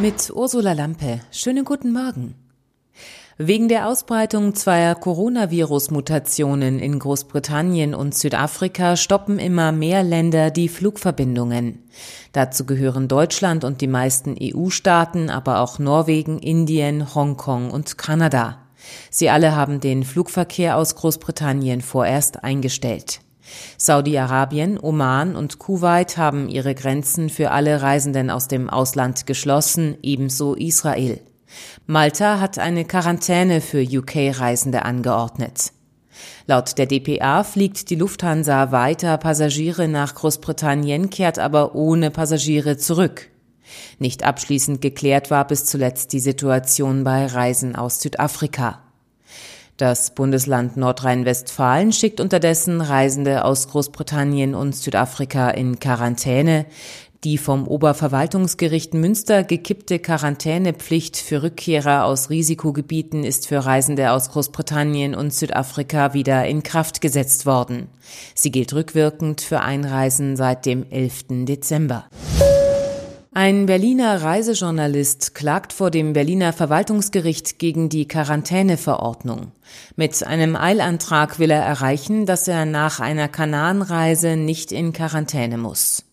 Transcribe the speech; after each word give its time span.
Mit 0.00 0.32
Ursula 0.34 0.72
Lampe. 0.72 1.20
Schönen 1.30 1.62
guten 1.62 1.92
Morgen. 1.92 2.34
Wegen 3.36 3.68
der 3.68 3.86
Ausbreitung 3.86 4.54
zweier 4.54 4.94
Coronavirus-Mutationen 4.94 6.78
in 6.78 6.98
Großbritannien 6.98 7.94
und 7.94 8.14
Südafrika 8.14 8.96
stoppen 8.96 9.38
immer 9.38 9.72
mehr 9.72 10.02
Länder 10.02 10.50
die 10.50 10.70
Flugverbindungen. 10.70 11.84
Dazu 12.32 12.64
gehören 12.64 13.08
Deutschland 13.08 13.62
und 13.62 13.82
die 13.82 13.88
meisten 13.88 14.36
EU-Staaten, 14.40 15.28
aber 15.28 15.60
auch 15.60 15.78
Norwegen, 15.78 16.38
Indien, 16.38 17.14
Hongkong 17.14 17.70
und 17.70 17.98
Kanada. 17.98 18.56
Sie 19.10 19.28
alle 19.28 19.54
haben 19.54 19.80
den 19.80 20.04
Flugverkehr 20.04 20.78
aus 20.78 20.96
Großbritannien 20.96 21.82
vorerst 21.82 22.42
eingestellt. 22.42 23.20
Saudi-Arabien, 23.76 24.78
Oman 24.80 25.36
und 25.36 25.58
Kuwait 25.58 26.16
haben 26.16 26.48
ihre 26.48 26.74
Grenzen 26.74 27.30
für 27.30 27.50
alle 27.50 27.82
Reisenden 27.82 28.30
aus 28.30 28.48
dem 28.48 28.70
Ausland 28.70 29.26
geschlossen, 29.26 29.96
ebenso 30.02 30.54
Israel. 30.54 31.20
Malta 31.86 32.40
hat 32.40 32.58
eine 32.58 32.84
Quarantäne 32.84 33.60
für 33.60 33.82
UK-Reisende 33.82 34.84
angeordnet. 34.84 35.72
Laut 36.46 36.78
der 36.78 36.86
DPA 36.86 37.44
fliegt 37.44 37.90
die 37.90 37.96
Lufthansa 37.96 38.72
weiter 38.72 39.16
Passagiere 39.18 39.88
nach 39.88 40.14
Großbritannien, 40.14 41.10
kehrt 41.10 41.38
aber 41.38 41.74
ohne 41.74 42.10
Passagiere 42.10 42.76
zurück. 42.76 43.30
Nicht 43.98 44.24
abschließend 44.24 44.80
geklärt 44.80 45.30
war 45.30 45.46
bis 45.46 45.64
zuletzt 45.64 46.12
die 46.12 46.20
Situation 46.20 47.04
bei 47.04 47.26
Reisen 47.26 47.76
aus 47.76 48.00
Südafrika. 48.00 48.82
Das 49.80 50.10
Bundesland 50.10 50.76
Nordrhein-Westfalen 50.76 51.94
schickt 51.94 52.20
unterdessen 52.20 52.82
Reisende 52.82 53.46
aus 53.46 53.68
Großbritannien 53.68 54.54
und 54.54 54.76
Südafrika 54.76 55.48
in 55.48 55.80
Quarantäne. 55.80 56.66
Die 57.24 57.38
vom 57.38 57.66
Oberverwaltungsgericht 57.66 58.92
Münster 58.92 59.42
gekippte 59.42 59.98
Quarantänepflicht 59.98 61.16
für 61.16 61.42
Rückkehrer 61.42 62.04
aus 62.04 62.28
Risikogebieten 62.28 63.24
ist 63.24 63.46
für 63.46 63.64
Reisende 63.64 64.12
aus 64.12 64.30
Großbritannien 64.32 65.14
und 65.14 65.32
Südafrika 65.32 66.12
wieder 66.12 66.44
in 66.44 66.62
Kraft 66.62 67.00
gesetzt 67.00 67.46
worden. 67.46 67.88
Sie 68.34 68.50
gilt 68.50 68.74
rückwirkend 68.74 69.40
für 69.40 69.60
Einreisen 69.60 70.36
seit 70.36 70.66
dem 70.66 70.84
11. 70.90 71.46
Dezember. 71.46 72.04
Ein 73.32 73.66
Berliner 73.66 74.22
Reisejournalist 74.22 75.36
klagt 75.36 75.72
vor 75.72 75.92
dem 75.92 76.14
Berliner 76.14 76.52
Verwaltungsgericht 76.52 77.60
gegen 77.60 77.88
die 77.88 78.08
Quarantäneverordnung. 78.08 79.52
Mit 79.94 80.26
einem 80.26 80.56
Eilantrag 80.56 81.38
will 81.38 81.52
er 81.52 81.62
erreichen, 81.62 82.26
dass 82.26 82.48
er 82.48 82.64
nach 82.64 82.98
einer 82.98 83.28
Kanarenreise 83.28 84.34
nicht 84.34 84.72
in 84.72 84.92
Quarantäne 84.92 85.58
muss. 85.58 86.09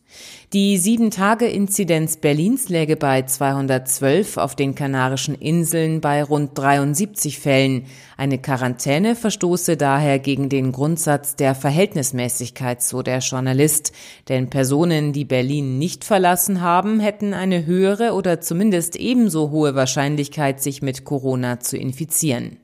Die 0.54 0.78
Sieben-Tage-Inzidenz 0.78 2.18
Berlins 2.18 2.70
läge 2.70 2.96
bei 2.96 3.24
212, 3.24 4.38
auf 4.38 4.56
den 4.56 4.76
Kanarischen 4.76 5.36
Inseln 5.36 6.00
bei 6.00 6.24
rund 6.24 6.58
73 6.58 7.38
Fällen. 7.38 7.84
Eine 8.16 8.38
Quarantäne 8.38 9.18
verstoße 9.18 9.76
daher 9.76 10.20
gegen 10.20 10.48
den 10.48 10.72
Grundsatz 10.72 11.36
der 11.36 11.54
Verhältnismäßigkeit, 11.54 12.82
so 12.82 13.02
der 13.02 13.20
Journalist. 13.20 13.92
Denn 14.30 14.50
Personen, 14.50 15.12
die 15.12 15.26
Berlin 15.26 15.80
nicht 15.80 16.06
verlassen 16.06 16.62
haben, 16.62 17.02
hätten 17.02 17.34
eine 17.34 17.66
höhere 17.66 18.14
oder 18.14 18.40
zumindest 18.40 18.96
ebenso 18.96 19.52
hohe 19.52 19.76
Wahrscheinlichkeit, 19.76 20.62
sich 20.62 20.82
mit 20.82 21.04
Corona 21.04 21.60
zu 21.60 21.76
infizieren. 21.76 22.58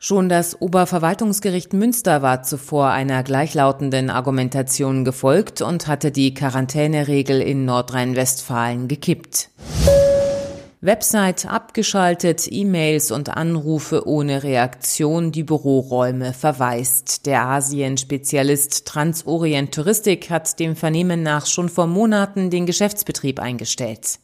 Schon 0.00 0.28
das 0.28 0.60
Oberverwaltungsgericht 0.60 1.72
Münster 1.72 2.22
war 2.22 2.44
zuvor 2.44 2.90
einer 2.90 3.24
gleichlautenden 3.24 4.10
Argumentation 4.10 5.04
gefolgt 5.04 5.60
und 5.60 5.88
hatte 5.88 6.12
die 6.12 6.34
Quarantäneregel 6.34 7.40
in 7.40 7.64
Nordrhein-Westfalen 7.64 8.86
gekippt. 8.86 9.50
Website 10.80 11.46
abgeschaltet, 11.46 12.46
E-Mails 12.48 13.10
und 13.10 13.36
Anrufe 13.36 14.06
ohne 14.06 14.44
Reaktion, 14.44 15.32
die 15.32 15.42
Büroräume 15.42 16.32
verweist. 16.32 17.26
Der 17.26 17.46
Asien-Spezialist 17.46 18.86
Transorient 18.86 19.74
Touristik 19.74 20.30
hat 20.30 20.60
dem 20.60 20.76
Vernehmen 20.76 21.24
nach 21.24 21.46
schon 21.46 21.68
vor 21.68 21.88
Monaten 21.88 22.50
den 22.50 22.66
Geschäftsbetrieb 22.66 23.40
eingestellt. 23.40 24.20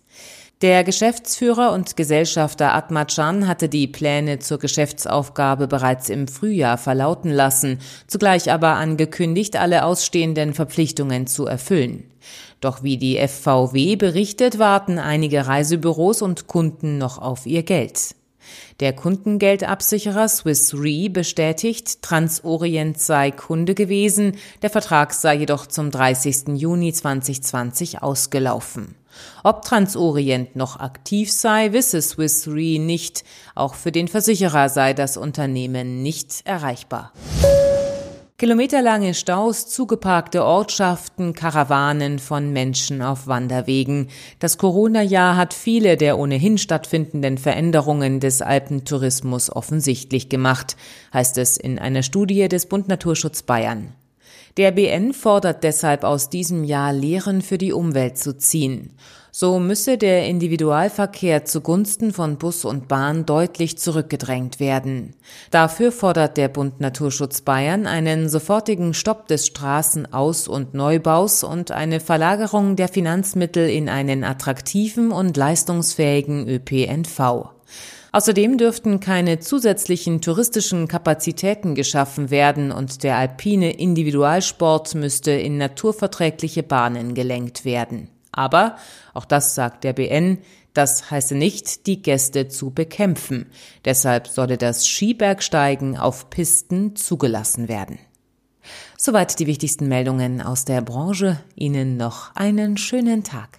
Der 0.64 0.82
Geschäftsführer 0.82 1.72
und 1.72 1.94
Gesellschafter 1.94 2.72
Atma 2.72 3.04
Chan 3.04 3.46
hatte 3.46 3.68
die 3.68 3.86
Pläne 3.86 4.38
zur 4.38 4.58
Geschäftsaufgabe 4.58 5.68
bereits 5.68 6.08
im 6.08 6.26
Frühjahr 6.26 6.78
verlauten 6.78 7.30
lassen, 7.30 7.80
zugleich 8.06 8.50
aber 8.50 8.68
angekündigt, 8.68 9.56
alle 9.56 9.84
ausstehenden 9.84 10.54
Verpflichtungen 10.54 11.26
zu 11.26 11.44
erfüllen. 11.44 12.04
Doch 12.62 12.82
wie 12.82 12.96
die 12.96 13.18
FVW 13.18 13.96
berichtet, 13.96 14.58
warten 14.58 14.98
einige 14.98 15.46
Reisebüros 15.46 16.22
und 16.22 16.46
Kunden 16.46 16.96
noch 16.96 17.18
auf 17.18 17.44
ihr 17.44 17.62
Geld. 17.62 18.14
Der 18.80 18.94
Kundengeldabsicherer 18.94 20.28
Swiss 20.28 20.72
Re 20.72 21.10
bestätigt, 21.10 22.00
Transorient 22.00 22.98
sei 22.98 23.32
Kunde 23.32 23.74
gewesen, 23.74 24.38
der 24.62 24.70
Vertrag 24.70 25.12
sei 25.12 25.34
jedoch 25.34 25.66
zum 25.66 25.90
30. 25.90 26.56
Juni 26.56 26.94
2020 26.94 28.02
ausgelaufen. 28.02 28.94
Ob 29.42 29.62
Transorient 29.62 30.56
noch 30.56 30.80
aktiv 30.80 31.32
sei, 31.32 31.72
wisse 31.72 32.00
Swiss 32.02 32.48
Re 32.48 32.78
nicht. 32.78 33.24
Auch 33.54 33.74
für 33.74 33.92
den 33.92 34.08
Versicherer 34.08 34.68
sei 34.68 34.94
das 34.94 35.16
Unternehmen 35.16 36.02
nicht 36.02 36.42
erreichbar. 36.44 37.12
Kilometerlange 38.36 39.14
Staus, 39.14 39.68
zugeparkte 39.68 40.44
Ortschaften, 40.44 41.34
Karawanen 41.34 42.18
von 42.18 42.52
Menschen 42.52 43.00
auf 43.00 43.28
Wanderwegen. 43.28 44.08
Das 44.40 44.58
Corona-Jahr 44.58 45.36
hat 45.36 45.54
viele 45.54 45.96
der 45.96 46.18
ohnehin 46.18 46.58
stattfindenden 46.58 47.38
Veränderungen 47.38 48.18
des 48.18 48.42
Alpentourismus 48.42 49.54
offensichtlich 49.54 50.28
gemacht, 50.28 50.76
heißt 51.12 51.38
es 51.38 51.56
in 51.56 51.78
einer 51.78 52.02
Studie 52.02 52.48
des 52.48 52.66
Bund 52.66 52.88
Naturschutz 52.88 53.44
Bayern. 53.44 53.94
Der 54.56 54.70
BN 54.70 55.14
fordert 55.14 55.64
deshalb 55.64 56.04
aus 56.04 56.30
diesem 56.30 56.62
Jahr 56.62 56.92
Lehren 56.92 57.42
für 57.42 57.58
die 57.58 57.72
Umwelt 57.72 58.18
zu 58.18 58.36
ziehen. 58.36 58.92
So 59.32 59.58
müsse 59.58 59.98
der 59.98 60.28
Individualverkehr 60.28 61.44
zugunsten 61.44 62.12
von 62.12 62.38
Bus 62.38 62.64
und 62.64 62.86
Bahn 62.86 63.26
deutlich 63.26 63.78
zurückgedrängt 63.78 64.60
werden. 64.60 65.16
Dafür 65.50 65.90
fordert 65.90 66.36
der 66.36 66.46
Bund 66.46 66.78
Naturschutz 66.78 67.40
Bayern 67.40 67.88
einen 67.88 68.28
sofortigen 68.28 68.94
Stopp 68.94 69.26
des 69.26 69.48
Straßenaus- 69.48 70.46
und 70.46 70.72
Neubaus 70.72 71.42
und 71.42 71.72
eine 71.72 71.98
Verlagerung 71.98 72.76
der 72.76 72.86
Finanzmittel 72.86 73.68
in 73.68 73.88
einen 73.88 74.22
attraktiven 74.22 75.10
und 75.10 75.36
leistungsfähigen 75.36 76.48
ÖPNV. 76.48 77.50
Außerdem 78.14 78.58
dürften 78.58 79.00
keine 79.00 79.40
zusätzlichen 79.40 80.20
touristischen 80.20 80.86
Kapazitäten 80.86 81.74
geschaffen 81.74 82.30
werden 82.30 82.70
und 82.70 83.02
der 83.02 83.18
alpine 83.18 83.72
Individualsport 83.72 84.94
müsste 84.94 85.32
in 85.32 85.56
naturverträgliche 85.58 86.62
Bahnen 86.62 87.14
gelenkt 87.14 87.64
werden. 87.64 88.10
Aber, 88.30 88.76
auch 89.14 89.24
das 89.24 89.56
sagt 89.56 89.82
der 89.82 89.94
BN, 89.94 90.38
das 90.74 91.10
heiße 91.10 91.34
nicht, 91.34 91.88
die 91.88 92.02
Gäste 92.02 92.46
zu 92.46 92.70
bekämpfen. 92.70 93.46
Deshalb 93.84 94.28
solle 94.28 94.58
das 94.58 94.86
Skibergsteigen 94.86 95.96
auf 95.96 96.30
Pisten 96.30 96.94
zugelassen 96.94 97.66
werden. 97.66 97.98
Soweit 98.96 99.40
die 99.40 99.48
wichtigsten 99.48 99.88
Meldungen 99.88 100.40
aus 100.40 100.64
der 100.64 100.82
Branche. 100.82 101.40
Ihnen 101.56 101.96
noch 101.96 102.32
einen 102.36 102.76
schönen 102.76 103.24
Tag. 103.24 103.58